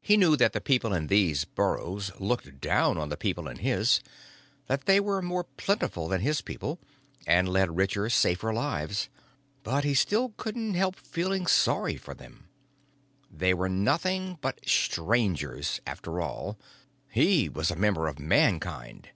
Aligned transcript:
He 0.00 0.16
knew 0.16 0.36
that 0.36 0.52
the 0.52 0.60
people 0.60 0.92
in 0.94 1.08
these 1.08 1.44
burrows 1.44 2.12
looked 2.20 2.60
down 2.60 2.96
on 2.96 3.08
the 3.08 3.16
people 3.16 3.48
in 3.48 3.56
his, 3.58 3.98
that 4.68 4.86
they 4.86 5.00
were 5.00 5.20
more 5.20 5.42
plentiful 5.42 6.06
than 6.06 6.20
his 6.20 6.40
people, 6.40 6.78
and 7.26 7.48
led 7.48 7.74
richer, 7.76 8.08
safer 8.08 8.54
lives 8.54 9.08
but 9.64 9.82
he 9.82 9.94
still 9.94 10.28
couldn't 10.36 10.74
help 10.74 10.94
feeling 10.94 11.48
sorry 11.48 11.96
for 11.96 12.14
them. 12.14 12.48
They 13.32 13.52
were 13.52 13.68
nothing 13.68 14.38
but 14.40 14.60
Strangers, 14.64 15.80
after 15.84 16.20
all. 16.20 16.56
He 17.10 17.48
was 17.48 17.72
a 17.72 17.74
member 17.74 18.06
of 18.06 18.20
Mankind. 18.20 19.08